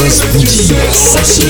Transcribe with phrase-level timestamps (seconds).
[0.00, 1.42] Разбуди нас.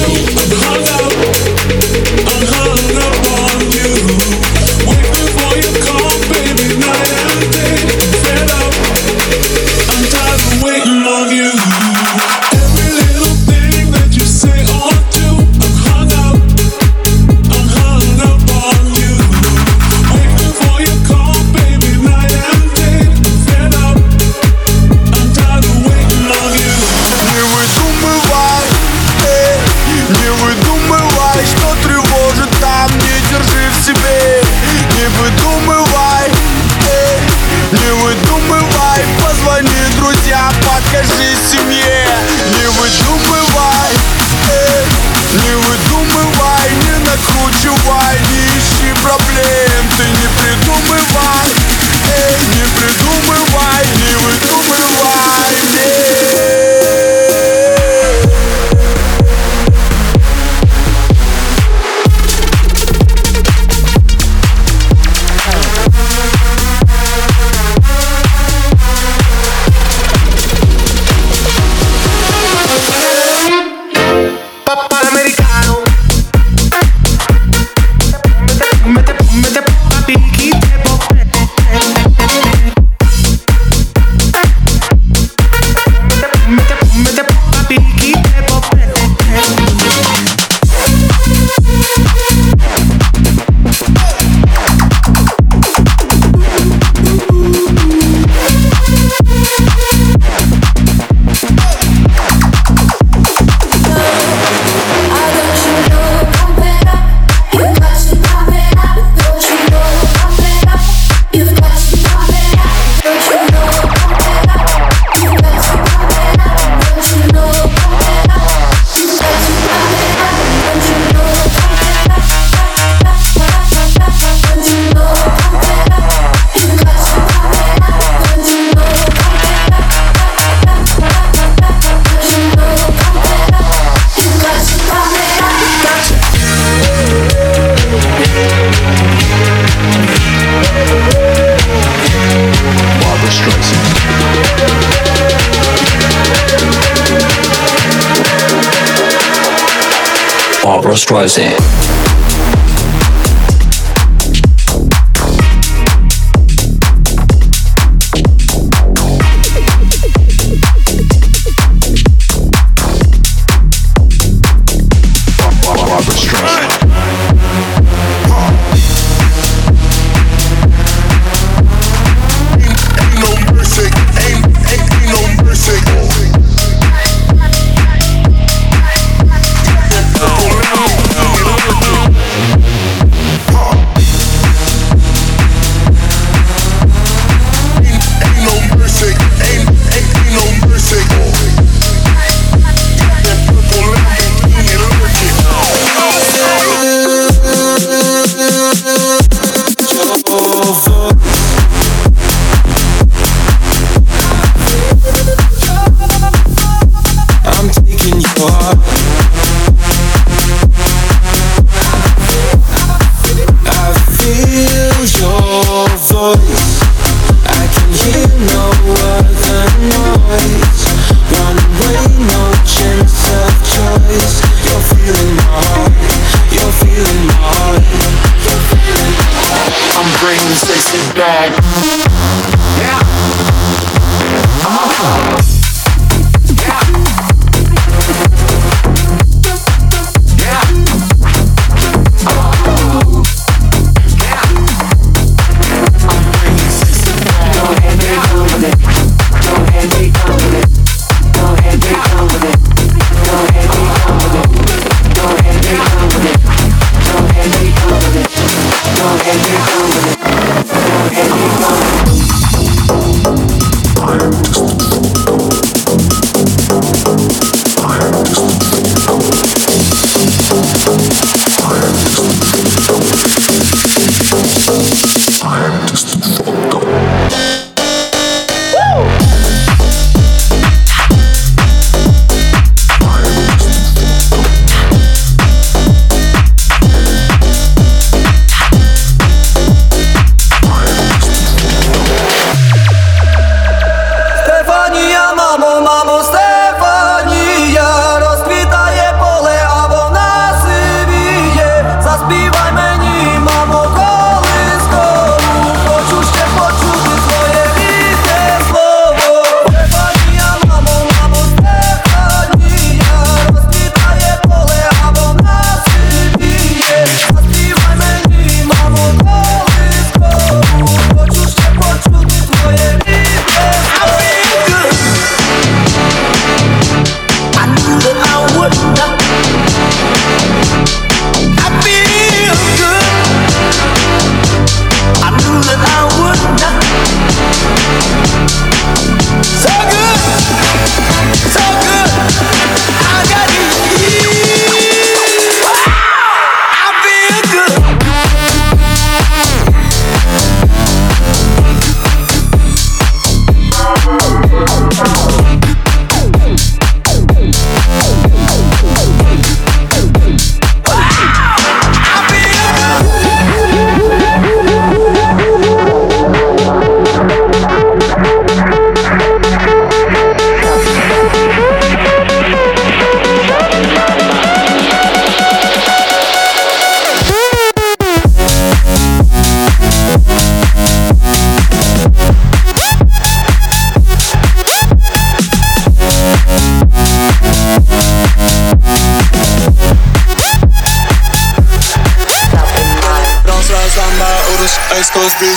[150.93, 151.82] Barbara Streisand.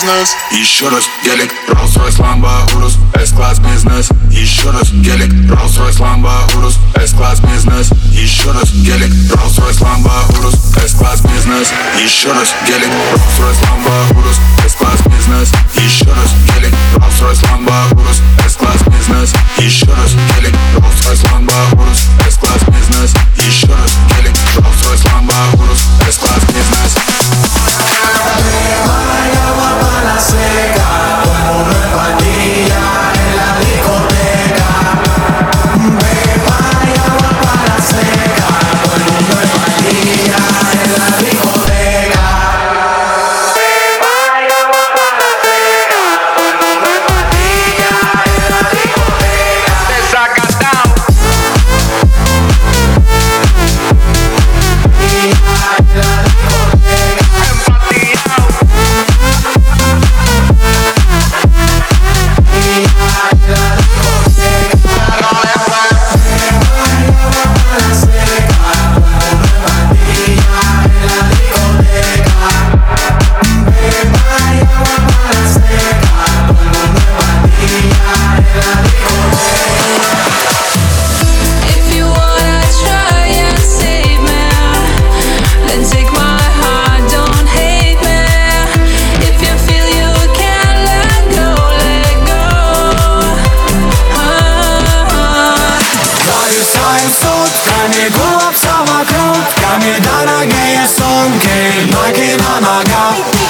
[0.05, 6.77] бизнес Еще раз гелик, Rolls-Royce, Lambo, Urus S-класс бизнес Еще раз гелик, Rolls-Royce, Lambo, Urus
[6.95, 10.55] S-класс бизнес Еще раз гелик, Rolls-Royce, Lambo, Urus
[10.85, 18.01] S-класс бизнес Еще раз гелик, Rolls-Royce, Lambo, Urus S-класс бизнес Еще раз гелик, Rolls-Royce, Lambo,
[18.01, 22.01] Urus S-класс бизнес Еще раз гелик, Rolls-Royce, Lambo, Urus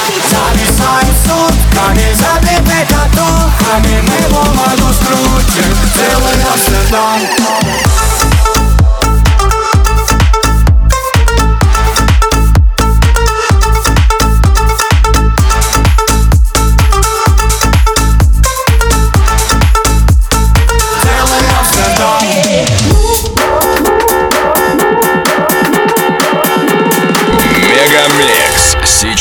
[0.05, 8.04] ногах Зависаем сутками, забиты татухами Мы бумагу скрутим, целый Амстердам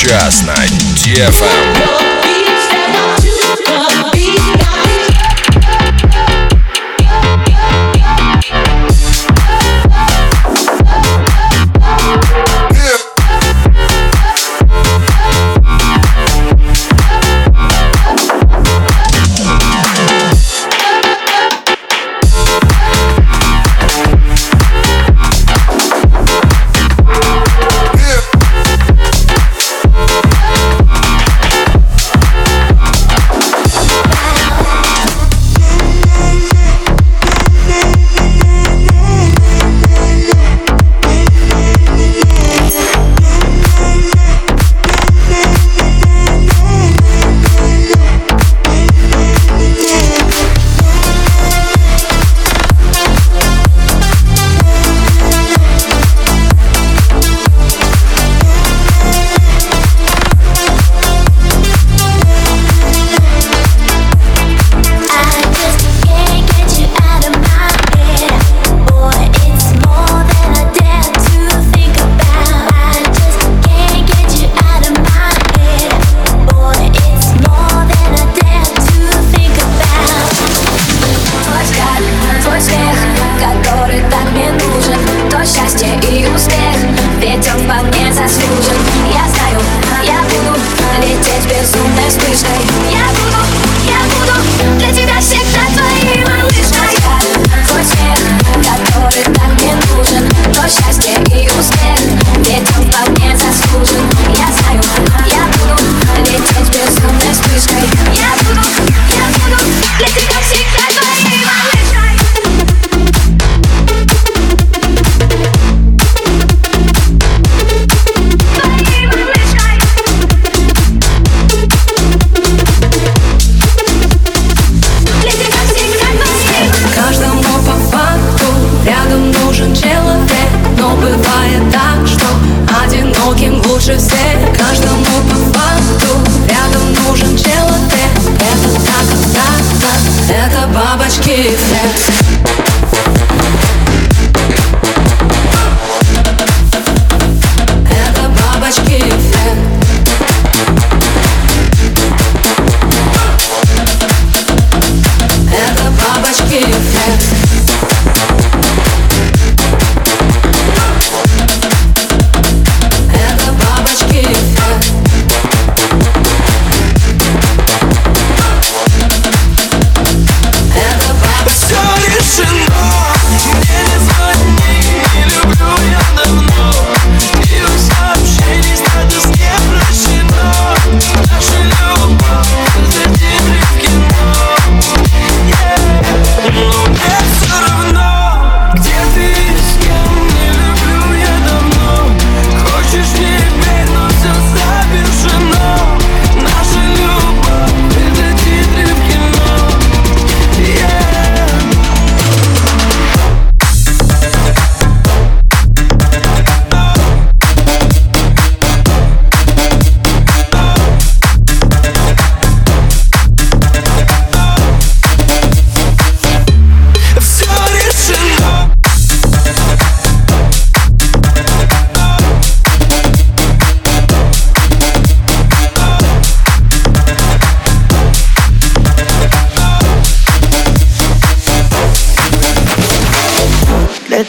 [0.06, 2.15] Сейчас на DFM.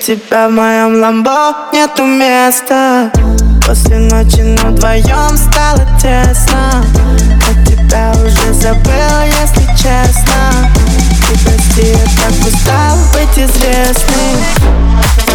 [0.06, 3.10] тебя в моем ламбо нету места.
[3.66, 6.84] После ночи но вдвоем стало тесно.
[7.48, 10.70] Я тебя уже забыл, если честно.
[11.26, 15.25] Ты прости, я так устал быть известным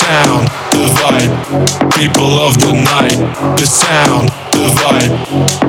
[0.00, 1.32] sound, the vibe,
[1.92, 3.20] people of the night.
[3.60, 5.12] The sound, the vibe,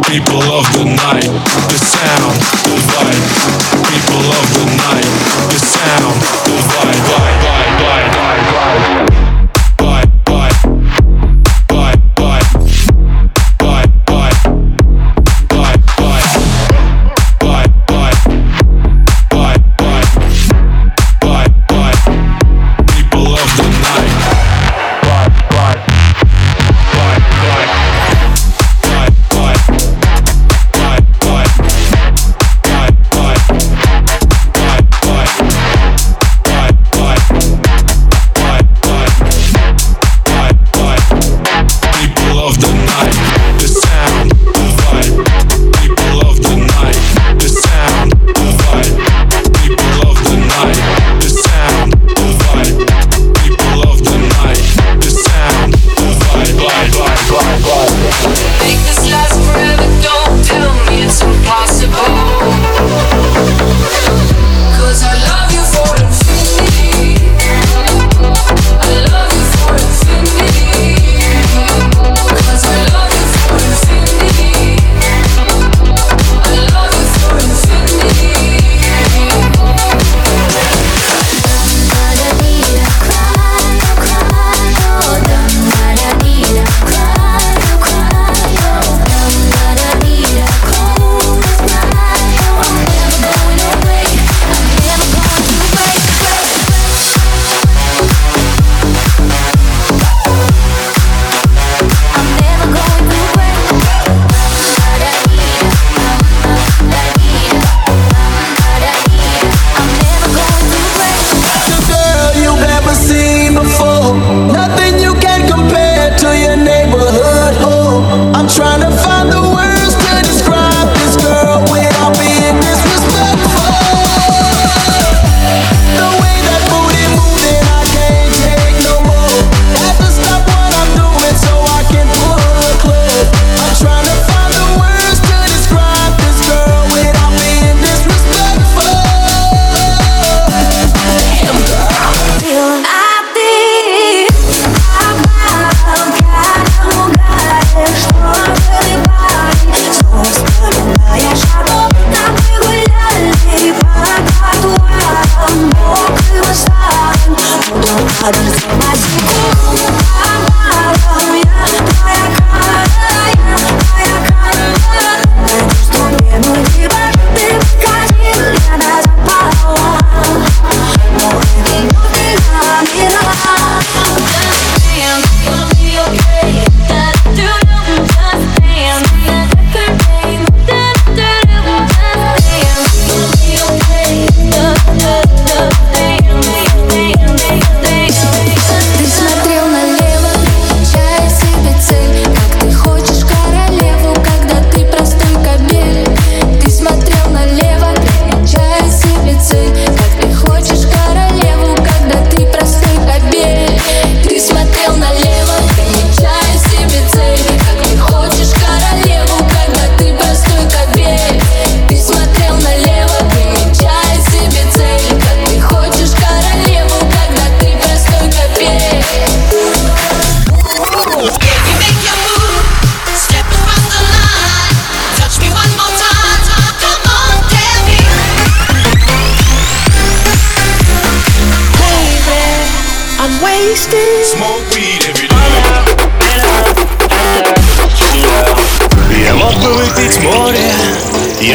[0.07, 1.31] people of the night.
[1.71, 3.25] The sound, the vibe,
[3.91, 5.09] people of the night.
[5.51, 6.15] The sound,
[6.47, 9.30] the vibe, vibe, vibe, vibe, vibe, vibe.